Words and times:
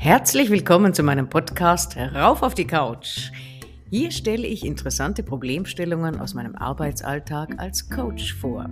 Herzlich 0.00 0.48
willkommen 0.48 0.94
zu 0.94 1.02
meinem 1.02 1.28
Podcast 1.28 1.96
Rauf 1.96 2.42
auf 2.42 2.54
die 2.54 2.68
Couch. 2.68 3.32
Hier 3.90 4.12
stelle 4.12 4.46
ich 4.46 4.64
interessante 4.64 5.24
Problemstellungen 5.24 6.20
aus 6.20 6.34
meinem 6.34 6.54
Arbeitsalltag 6.54 7.58
als 7.58 7.90
Coach 7.90 8.32
vor. 8.34 8.70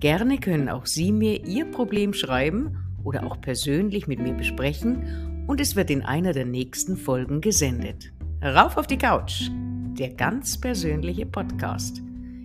Gerne 0.00 0.38
können 0.38 0.70
auch 0.70 0.86
Sie 0.86 1.12
mir 1.12 1.44
Ihr 1.46 1.66
Problem 1.66 2.14
schreiben 2.14 2.78
oder 3.04 3.26
auch 3.26 3.38
persönlich 3.42 4.06
mit 4.08 4.20
mir 4.20 4.32
besprechen 4.32 5.44
und 5.46 5.60
es 5.60 5.76
wird 5.76 5.90
in 5.90 6.00
einer 6.00 6.32
der 6.32 6.46
nächsten 6.46 6.96
Folgen 6.96 7.42
gesendet. 7.42 8.10
Rauf 8.42 8.78
auf 8.78 8.86
die 8.86 8.98
Couch, 8.98 9.50
der 9.98 10.14
ganz 10.14 10.58
persönliche 10.58 11.26
Podcast. 11.26 12.00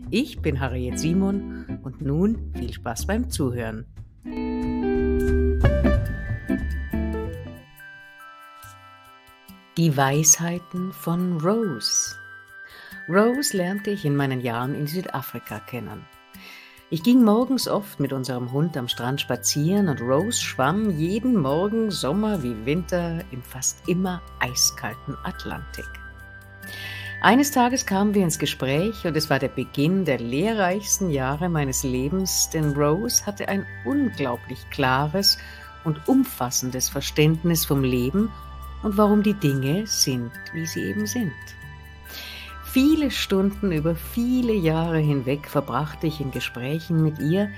Ich 0.10 0.42
bin 0.42 0.60
Harriet 0.60 1.00
Simon 1.00 1.80
und 1.84 2.02
nun 2.02 2.52
viel 2.54 2.74
Spaß 2.74 3.08
beim 3.08 3.30
Zuhören. 3.30 3.86
Die 9.76 9.98
Weisheiten 9.98 10.94
von 10.94 11.42
Rose. 11.42 12.16
Rose 13.10 13.58
lernte 13.58 13.90
ich 13.90 14.06
in 14.06 14.16
meinen 14.16 14.40
Jahren 14.40 14.76
in 14.76 14.86
Südafrika 14.86 15.60
kennen. 15.62 16.06
Ich 16.92 17.02
ging 17.02 17.24
morgens 17.24 17.68
oft 17.68 18.00
mit 18.00 18.14
unserem 18.14 18.52
Hund 18.52 18.78
am 18.78 18.88
Strand 18.88 19.20
spazieren 19.20 19.90
und 19.90 20.00
Rose 20.00 20.40
schwamm 20.40 20.92
jeden 20.92 21.36
Morgen, 21.36 21.90
Sommer 21.90 22.44
wie 22.44 22.68
Winter, 22.68 23.24
im 23.32 23.42
fast 23.42 23.90
immer 23.90 24.22
eiskalten 24.40 25.18
Atlantik. 25.24 25.90
Eines 27.24 27.50
Tages 27.50 27.88
kamen 27.88 28.14
wir 28.14 28.24
ins 28.24 28.38
Gespräch 28.38 29.08
und 29.08 29.18
es 29.18 29.32
war 29.32 29.40
der 29.40 29.48
Beginn 29.48 30.06
der 30.06 30.20
lehrreichsten 30.20 31.10
Jahre 31.10 31.50
meines 31.50 31.82
Lebens, 31.82 32.48
denn 32.54 32.74
Rose 32.74 33.26
hatte 33.26 33.50
ein 33.50 33.66
unglaublich 33.86 34.60
klares 34.70 35.40
und 35.84 36.08
umfassendes 36.08 36.90
Verständnis 36.90 37.66
vom 37.66 37.84
Leben 37.84 38.30
und 38.84 38.98
warum 38.98 39.24
die 39.24 39.34
Dinge 39.34 39.88
sind, 39.88 40.32
wie 40.54 40.66
sie 40.66 40.84
eben 40.84 41.08
sind. 41.08 41.34
Viele 42.66 43.12
Stunden 43.12 43.72
über 43.72 43.96
viele 43.96 44.54
Jahre 44.54 44.98
hinweg 44.98 45.48
verbrachte 45.48 46.08
ich 46.08 46.20
in 46.20 46.32
Gesprächen 46.32 47.04
mit 47.04 47.20
ihr 47.20 47.50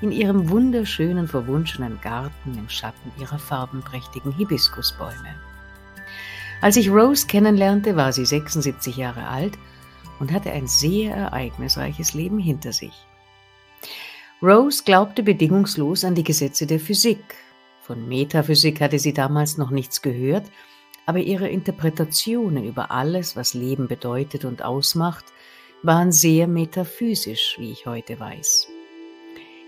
in 0.00 0.10
ihrem 0.10 0.50
wunderschönen, 0.50 1.28
verwunschenen 1.28 2.00
Garten 2.00 2.58
im 2.58 2.68
Schatten 2.68 3.12
ihrer 3.18 3.38
farbenprächtigen 3.38 4.32
Hibiskusbäume. 4.32 5.34
Als 6.60 6.76
ich 6.76 6.90
Rose 6.90 7.26
kennenlernte, 7.26 7.96
war 7.96 8.12
sie 8.12 8.24
76 8.24 8.96
Jahre 8.96 9.28
alt 9.28 9.58
und 10.18 10.32
hatte 10.32 10.50
ein 10.50 10.66
sehr 10.66 11.14
ereignisreiches 11.14 12.14
Leben 12.14 12.38
hinter 12.38 12.72
sich. 12.72 12.94
Rose 14.42 14.82
glaubte 14.84 15.22
bedingungslos 15.22 16.04
an 16.04 16.14
die 16.14 16.24
Gesetze 16.24 16.66
der 16.66 16.80
Physik 16.80 17.22
von 17.84 18.08
Metaphysik 18.08 18.80
hatte 18.80 18.98
sie 18.98 19.12
damals 19.12 19.58
noch 19.58 19.70
nichts 19.70 20.00
gehört, 20.00 20.50
aber 21.04 21.18
ihre 21.18 21.48
Interpretationen 21.48 22.64
über 22.64 22.90
alles, 22.90 23.36
was 23.36 23.52
Leben 23.52 23.88
bedeutet 23.88 24.46
und 24.46 24.62
ausmacht, 24.62 25.26
waren 25.82 26.10
sehr 26.10 26.48
metaphysisch, 26.48 27.56
wie 27.58 27.70
ich 27.70 27.84
heute 27.84 28.18
weiß. 28.18 28.68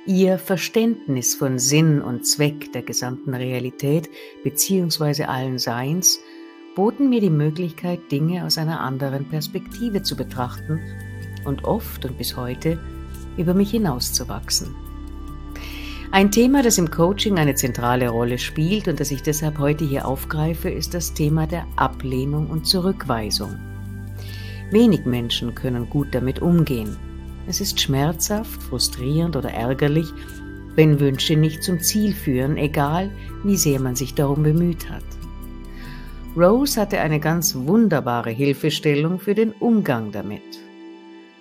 Ihr 0.07 0.39
Verständnis 0.39 1.35
von 1.35 1.59
Sinn 1.59 2.01
und 2.01 2.27
Zweck 2.27 2.73
der 2.73 2.83
gesamten 2.83 3.35
Realität 3.35 4.09
bzw. 4.45 5.25
allen 5.25 5.59
Seins 5.59 6.21
boten 6.75 7.11
mir 7.11 7.21
die 7.21 7.29
Möglichkeit, 7.29 8.11
Dinge 8.11 8.47
aus 8.47 8.57
einer 8.57 8.81
anderen 8.81 9.29
Perspektive 9.29 10.03
zu 10.03 10.17
betrachten 10.17 10.81
und 11.45 11.65
oft 11.65 12.05
und 12.07 12.17
bis 12.17 12.35
heute 12.37 12.79
über 13.37 13.53
mich 13.53 13.73
hinauszuwachsen. 13.73 14.75
Ein 16.13 16.31
Thema, 16.31 16.63
das 16.63 16.79
im 16.79 16.91
Coaching 16.91 17.37
eine 17.39 17.57
zentrale 17.57 18.09
Rolle 18.09 18.39
spielt 18.39 18.87
und 18.87 19.01
das 19.01 19.11
ich 19.11 19.23
deshalb 19.23 19.59
heute 19.59 19.85
hier 19.85 20.07
aufgreife, 20.07 20.71
ist 20.71 20.95
das 20.95 21.13
Thema 21.15 21.47
der 21.47 21.67
Ablehnung 21.75 22.49
und 22.49 22.67
Zurückweisung. 22.67 23.57
Wenig 24.71 25.05
Menschen 25.05 25.55
können 25.55 25.91
gut 25.91 26.09
damit 26.13 26.41
umgehen. 26.41 26.97
Es 27.49 27.61
ist 27.61 27.81
schmerzhaft, 27.81 28.63
frustrierend 28.63 29.37
oder 29.37 29.51
ärgerlich, 29.51 30.07
wenn 30.77 31.01
Wünsche 31.01 31.37
nicht 31.37 31.63
zum 31.63 31.81
Ziel 31.81 32.13
führen, 32.13 32.57
egal 32.57 33.11
wie 33.45 33.57
sehr 33.57 33.81
man 33.81 33.97
sich 33.97 34.15
darum 34.15 34.43
bemüht 34.43 34.89
hat. 34.89 35.05
Rose 36.37 36.81
hatte 36.81 37.01
eine 37.01 37.19
ganz 37.19 37.55
wunderbare 37.55 38.31
Hilfestellung 38.31 39.19
für 39.19 39.35
den 39.35 39.53
Umgang 39.53 40.13
damit. 40.13 40.43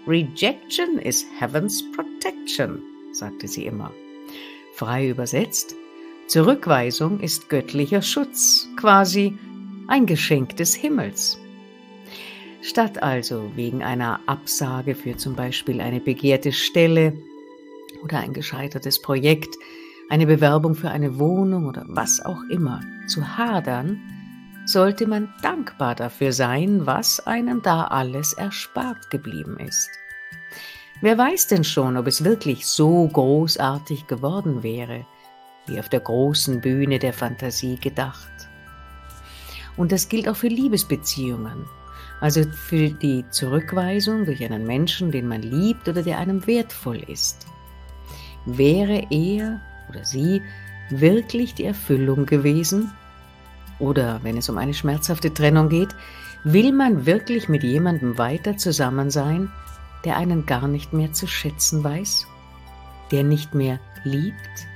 Rejection 0.07 0.99
is 0.99 1.25
heaven's 1.39 1.83
protection, 1.91 2.79
sagte 3.11 3.47
sie 3.47 3.65
immer. 3.65 3.91
Frei 4.75 5.07
übersetzt, 5.07 5.73
Zurückweisung 6.27 7.21
ist 7.21 7.47
göttlicher 7.47 8.01
Schutz, 8.01 8.67
quasi 8.75 9.37
ein 9.87 10.05
Geschenk 10.05 10.57
des 10.57 10.75
Himmels. 10.75 11.39
Statt 12.61 13.01
also 13.01 13.51
wegen 13.55 13.83
einer 13.83 14.19
Absage 14.25 14.95
für 14.95 15.15
zum 15.15 15.35
Beispiel 15.35 15.79
eine 15.79 16.01
begehrte 16.01 16.51
Stelle 16.51 17.13
oder 18.03 18.19
ein 18.19 18.33
gescheitertes 18.33 19.01
Projekt, 19.01 19.55
eine 20.09 20.25
Bewerbung 20.25 20.75
für 20.75 20.89
eine 20.89 21.19
Wohnung 21.19 21.67
oder 21.67 21.85
was 21.87 22.19
auch 22.25 22.41
immer 22.49 22.81
zu 23.07 23.37
hadern, 23.37 24.01
sollte 24.65 25.07
man 25.07 25.33
dankbar 25.41 25.95
dafür 25.95 26.33
sein, 26.33 26.85
was 26.85 27.25
einem 27.25 27.61
da 27.61 27.85
alles 27.85 28.33
erspart 28.33 29.09
geblieben 29.09 29.57
ist. 29.57 29.89
Wer 31.01 31.17
weiß 31.17 31.47
denn 31.47 31.63
schon, 31.63 31.97
ob 31.97 32.07
es 32.07 32.23
wirklich 32.23 32.65
so 32.65 33.07
großartig 33.07 34.07
geworden 34.07 34.63
wäre, 34.63 35.05
wie 35.67 35.79
auf 35.79 35.89
der 35.89 35.99
großen 35.99 36.61
Bühne 36.61 36.99
der 36.99 37.13
Fantasie 37.13 37.77
gedacht. 37.77 38.31
Und 39.75 39.91
das 39.91 40.07
gilt 40.07 40.29
auch 40.29 40.37
für 40.37 40.47
Liebesbeziehungen, 40.47 41.65
also 42.21 42.43
für 42.43 42.89
die 42.89 43.25
Zurückweisung 43.29 44.25
durch 44.25 44.43
einen 44.43 44.65
Menschen, 44.65 45.11
den 45.11 45.27
man 45.27 45.41
liebt 45.41 45.89
oder 45.89 46.01
der 46.01 46.17
einem 46.17 46.47
wertvoll 46.47 47.03
ist. 47.07 47.45
Wäre 48.45 49.05
er 49.09 49.59
oder 49.89 50.05
sie 50.05 50.41
wirklich 50.89 51.55
die 51.55 51.65
Erfüllung 51.65 52.25
gewesen? 52.25 52.91
Oder 53.79 54.21
wenn 54.23 54.37
es 54.37 54.47
um 54.47 54.57
eine 54.57 54.73
schmerzhafte 54.73 55.33
Trennung 55.33 55.67
geht, 55.67 55.89
will 56.45 56.71
man 56.71 57.05
wirklich 57.05 57.49
mit 57.49 57.63
jemandem 57.63 58.17
weiter 58.17 58.55
zusammen 58.55 59.09
sein, 59.09 59.51
der 60.05 60.17
einen 60.17 60.45
gar 60.45 60.67
nicht 60.67 60.93
mehr 60.93 61.11
zu 61.11 61.27
schätzen 61.27 61.83
weiß, 61.83 62.27
der 63.11 63.23
nicht 63.23 63.53
mehr 63.53 63.79
liebt? 64.03 64.67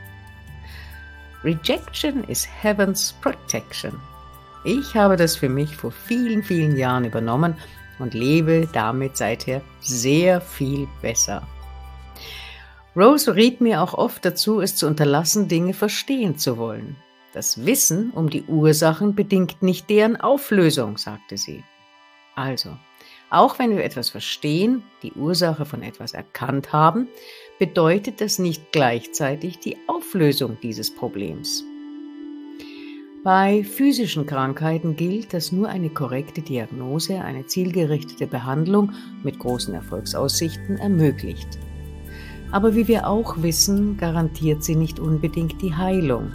Rejection 1.44 2.24
is 2.26 2.48
heaven's 2.62 3.14
protection. 3.22 4.00
Ich 4.66 4.96
habe 4.96 5.16
das 5.16 5.38
für 5.38 5.48
mich 5.48 5.76
vor 5.76 5.92
vielen, 5.92 6.44
vielen 6.44 6.76
Jahren 6.76 7.06
übernommen 7.06 7.56
und 7.98 8.14
lebe 8.14 8.68
damit 8.74 9.16
seither 9.16 9.62
sehr 9.80 10.42
viel 10.42 10.88
besser. 11.02 11.48
Rose 12.96 13.36
riet 13.36 13.62
mir 13.62 13.82
auch 13.82 13.94
oft 13.94 14.26
dazu, 14.26 14.60
es 14.60 14.76
zu 14.76 14.88
unterlassen, 14.88 15.48
Dinge 15.48 15.74
verstehen 15.74 16.38
zu 16.38 16.58
wollen. 16.58 16.98
Das 17.34 17.66
Wissen 17.66 18.12
um 18.12 18.30
die 18.30 18.44
Ursachen 18.44 19.16
bedingt 19.16 19.62
nicht 19.62 19.90
deren 19.90 20.20
Auflösung, 20.20 20.98
sagte 20.98 21.38
sie. 21.38 21.64
Also, 22.36 22.76
auch 23.30 23.60
wenn 23.60 23.76
wir 23.76 23.84
etwas 23.84 24.10
verstehen, 24.10 24.84
die 25.04 25.14
Ursache 25.14 25.66
von 25.66 25.84
etwas 25.84 26.14
erkannt 26.14 26.74
haben, 26.74 27.08
bedeutet 27.60 28.22
das 28.22 28.40
nicht 28.40 28.72
gleichzeitig 28.72 29.60
die 29.60 29.78
Auflösung 29.88 30.58
dieses 30.62 30.94
Problems. 30.94 31.64
Bei 33.24 33.66
physischen 33.66 34.26
Krankheiten 34.26 34.96
gilt, 34.96 35.34
dass 35.34 35.52
nur 35.52 35.68
eine 35.68 35.90
korrekte 35.90 36.42
Diagnose 36.42 37.22
eine 37.22 37.46
zielgerichtete 37.46 38.28
Behandlung 38.28 38.94
mit 39.24 39.38
großen 39.40 39.74
Erfolgsaussichten 39.74 40.78
ermöglicht. 40.78 41.60
Aber 42.52 42.76
wie 42.76 42.88
wir 42.88 43.08
auch 43.08 43.42
wissen, 43.42 43.98
garantiert 43.98 44.64
sie 44.64 44.76
nicht 44.76 45.00
unbedingt 45.00 45.62
die 45.62 45.76
Heilung. 45.76 46.32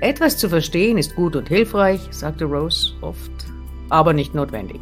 Etwas 0.00 0.36
zu 0.36 0.48
verstehen 0.48 0.98
ist 0.98 1.14
gut 1.14 1.36
und 1.36 1.48
hilfreich, 1.48 2.00
sagte 2.10 2.44
Rose 2.44 2.92
oft, 3.00 3.46
aber 3.90 4.12
nicht 4.12 4.34
notwendig. 4.34 4.80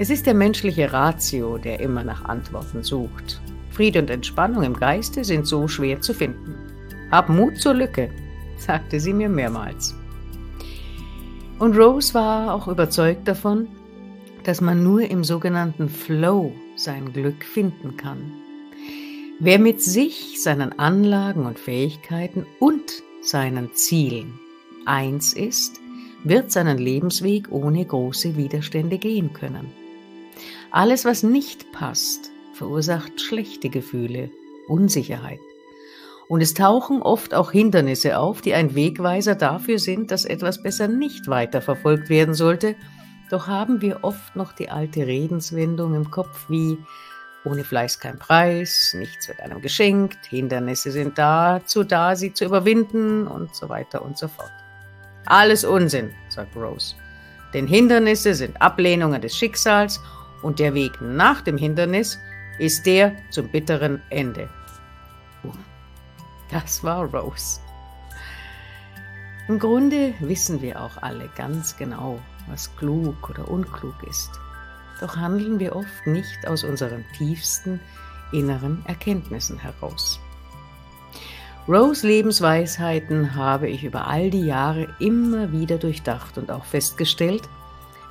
Es 0.00 0.10
ist 0.10 0.26
der 0.26 0.34
menschliche 0.34 0.92
Ratio, 0.92 1.58
der 1.58 1.80
immer 1.80 2.04
nach 2.04 2.24
Antworten 2.24 2.84
sucht. 2.84 3.40
Friede 3.72 3.98
und 3.98 4.10
Entspannung 4.10 4.62
im 4.62 4.74
Geiste 4.74 5.24
sind 5.24 5.44
so 5.44 5.66
schwer 5.66 6.00
zu 6.00 6.14
finden. 6.14 6.54
Hab 7.10 7.28
Mut 7.28 7.58
zur 7.58 7.74
Lücke, 7.74 8.08
sagte 8.56 9.00
sie 9.00 9.12
mir 9.12 9.28
mehrmals. 9.28 9.96
Und 11.58 11.76
Rose 11.76 12.14
war 12.14 12.54
auch 12.54 12.68
überzeugt 12.68 13.26
davon, 13.26 13.66
dass 14.44 14.60
man 14.60 14.84
nur 14.84 15.02
im 15.02 15.24
sogenannten 15.24 15.88
Flow 15.88 16.52
sein 16.76 17.12
Glück 17.12 17.44
finden 17.44 17.96
kann. 17.96 18.32
Wer 19.40 19.58
mit 19.58 19.82
sich, 19.82 20.40
seinen 20.40 20.78
Anlagen 20.78 21.44
und 21.44 21.58
Fähigkeiten 21.58 22.46
und 22.60 23.02
seinen 23.20 23.74
Zielen 23.74 24.38
eins 24.86 25.32
ist, 25.32 25.80
wird 26.22 26.52
seinen 26.52 26.78
Lebensweg 26.78 27.50
ohne 27.50 27.84
große 27.84 28.36
Widerstände 28.36 28.98
gehen 28.98 29.32
können. 29.32 29.87
Alles, 30.70 31.04
was 31.04 31.22
nicht 31.22 31.72
passt, 31.72 32.30
verursacht 32.52 33.20
schlechte 33.20 33.68
Gefühle, 33.68 34.30
Unsicherheit. 34.66 35.40
Und 36.28 36.42
es 36.42 36.52
tauchen 36.52 37.00
oft 37.00 37.32
auch 37.34 37.52
Hindernisse 37.52 38.18
auf, 38.18 38.42
die 38.42 38.52
ein 38.52 38.74
Wegweiser 38.74 39.34
dafür 39.34 39.78
sind, 39.78 40.10
dass 40.10 40.26
etwas 40.26 40.62
besser 40.62 40.86
nicht 40.86 41.28
weiter 41.28 41.62
verfolgt 41.62 42.10
werden 42.10 42.34
sollte. 42.34 42.76
Doch 43.30 43.46
haben 43.46 43.80
wir 43.80 44.00
oft 44.02 44.36
noch 44.36 44.52
die 44.52 44.68
alte 44.68 45.06
Redenswendung 45.06 45.94
im 45.94 46.10
Kopf 46.10 46.46
wie 46.48 46.76
ohne 47.44 47.64
Fleiß 47.64 48.00
kein 48.00 48.18
Preis, 48.18 48.94
nichts 48.98 49.28
wird 49.28 49.40
einem 49.40 49.62
geschenkt, 49.62 50.18
Hindernisse 50.26 50.90
sind 50.90 51.16
dazu 51.16 51.84
da, 51.84 52.16
sie 52.16 52.32
zu 52.32 52.44
überwinden 52.44 53.26
und 53.26 53.54
so 53.54 53.68
weiter 53.68 54.02
und 54.02 54.18
so 54.18 54.28
fort. 54.28 54.52
Alles 55.24 55.64
Unsinn, 55.64 56.10
sagt 56.28 56.56
Rose. 56.56 56.94
Denn 57.54 57.66
Hindernisse 57.66 58.34
sind 58.34 58.60
Ablehnungen 58.60 59.20
des 59.22 59.36
Schicksals 59.36 60.00
und 60.42 60.58
der 60.58 60.74
Weg 60.74 61.00
nach 61.00 61.40
dem 61.40 61.56
Hindernis 61.56 62.18
ist 62.58 62.86
der 62.86 63.16
zum 63.30 63.48
bitteren 63.48 64.02
Ende. 64.10 64.48
Das 66.50 66.82
war 66.82 67.04
Rose. 67.04 67.60
Im 69.48 69.58
Grunde 69.58 70.14
wissen 70.20 70.60
wir 70.60 70.80
auch 70.80 71.02
alle 71.02 71.28
ganz 71.36 71.76
genau, 71.76 72.20
was 72.48 72.74
klug 72.76 73.30
oder 73.30 73.48
unklug 73.48 73.94
ist. 74.08 74.30
Doch 75.00 75.16
handeln 75.16 75.58
wir 75.58 75.76
oft 75.76 76.06
nicht 76.06 76.46
aus 76.46 76.64
unseren 76.64 77.04
tiefsten 77.16 77.80
inneren 78.32 78.84
Erkenntnissen 78.86 79.58
heraus. 79.58 80.20
Rose 81.68 82.06
Lebensweisheiten 82.06 83.34
habe 83.34 83.68
ich 83.68 83.84
über 83.84 84.06
all 84.06 84.30
die 84.30 84.46
Jahre 84.46 84.88
immer 84.98 85.52
wieder 85.52 85.76
durchdacht 85.76 86.38
und 86.38 86.50
auch 86.50 86.64
festgestellt, 86.64 87.42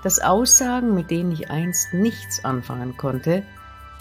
dass 0.03 0.19
Aussagen, 0.19 0.93
mit 0.93 1.11
denen 1.11 1.31
ich 1.31 1.49
einst 1.49 1.93
nichts 1.93 2.43
anfangen 2.45 2.97
konnte, 2.97 3.43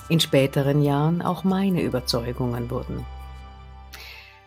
in 0.08 0.20
späteren 0.20 0.82
Jahren 0.82 1.22
auch 1.22 1.44
meine 1.44 1.82
Überzeugungen 1.82 2.70
wurden. 2.70 3.04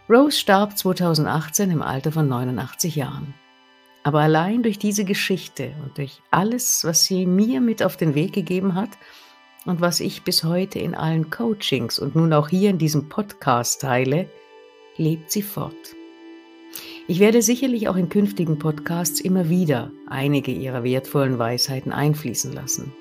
Rose 0.10 0.38
starb 0.38 0.78
2018 0.78 1.70
im 1.70 1.82
Alter 1.82 2.12
von 2.12 2.28
89 2.28 2.96
Jahren. 2.96 3.34
Aber 4.04 4.22
allein 4.22 4.64
durch 4.64 4.80
diese 4.80 5.04
Geschichte 5.04 5.76
und 5.84 5.98
durch 5.98 6.22
alles, 6.32 6.84
was 6.86 7.04
sie 7.04 7.26
mir 7.26 7.62
mit 7.62 7.84
auf 7.84 7.98
den 7.98 8.16
Weg 8.16 8.34
gegeben 8.34 8.74
hat 8.74 8.90
und 9.66 9.82
was 9.82 10.00
ich 10.00 10.24
bis 10.24 10.44
heute 10.44 10.80
in 10.80 10.96
allen 10.96 11.30
Coachings 11.30 12.00
und 12.00 12.16
nun 12.16 12.34
auch 12.34 12.50
hier 12.50 12.70
in 12.70 12.78
diesem 12.78 13.10
Podcast 13.10 13.82
teile, 13.82 14.30
lebt 14.98 15.32
sie 15.32 15.44
fort. 15.44 15.99
Ich 17.10 17.20
werde 17.20 17.42
sicherlich 17.42 17.88
auch 17.88 17.96
in 17.96 18.08
künftigen 18.08 18.60
Podcasts 18.60 19.20
immer 19.20 19.50
wieder 19.50 19.92
einige 20.06 20.52
ihrer 20.52 20.84
wertvollen 20.84 21.40
Weisheiten 21.40 21.92
einfließen 21.92 22.54
lassen. 22.54 22.94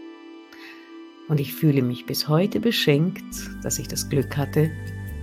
Und 1.29 1.41
ich 1.41 1.53
fühle 1.53 1.83
mich 1.83 2.07
bis 2.07 2.27
heute 2.27 2.59
beschenkt, 2.59 3.23
dass 3.63 3.79
ich 3.79 3.87
das 3.87 4.09
Glück 4.09 4.39
hatte, 4.39 4.71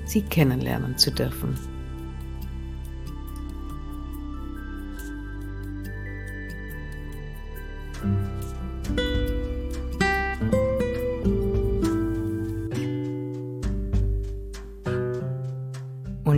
sie 0.06 0.22
kennenlernen 0.22 1.00
zu 1.00 1.10
dürfen. 1.10 1.56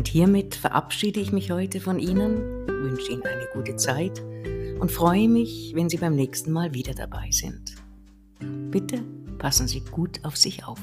Hiermit 0.08 0.56
verabschiede 0.56 1.20
ich 1.20 1.32
mich 1.32 1.52
heute 1.52 1.80
von 1.80 2.00
Ihnen, 2.00 2.68
wünsche 2.68 3.12
Ihnen 3.12 3.24
eine 3.24 3.48
gute 3.54 3.76
Zeit 3.76 4.22
und 4.80 4.92
freue 4.92 5.28
mich, 5.28 5.74
wenn 5.76 5.90
Sie 5.90 5.98
beim 5.98 6.16
nächsten 6.16 6.52
Mal 6.52 6.74
wieder 6.74 6.94
dabei 6.94 7.30
sind. 7.32 7.76
Bitte 8.72 9.04
passen 9.38 9.68
Sie 9.68 9.82
gut 9.82 10.24
auf 10.24 10.38
sich 10.38 10.66
auf. 10.66 10.80